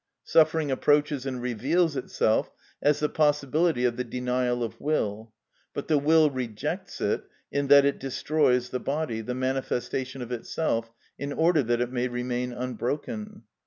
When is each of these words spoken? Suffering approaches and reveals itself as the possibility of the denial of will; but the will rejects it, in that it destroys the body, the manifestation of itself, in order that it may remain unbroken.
Suffering 0.23 0.71
approaches 0.71 1.27
and 1.27 1.43
reveals 1.43 1.95
itself 1.95 2.49
as 2.81 2.99
the 3.01 3.07
possibility 3.07 3.85
of 3.85 3.97
the 3.97 4.03
denial 4.03 4.63
of 4.63 4.81
will; 4.81 5.31
but 5.75 5.87
the 5.89 5.99
will 5.99 6.31
rejects 6.31 6.99
it, 7.01 7.25
in 7.51 7.67
that 7.67 7.85
it 7.85 7.99
destroys 7.99 8.69
the 8.71 8.79
body, 8.79 9.21
the 9.21 9.35
manifestation 9.35 10.23
of 10.23 10.31
itself, 10.31 10.89
in 11.19 11.31
order 11.31 11.61
that 11.61 11.81
it 11.81 11.91
may 11.91 12.07
remain 12.07 12.51
unbroken. 12.51 13.43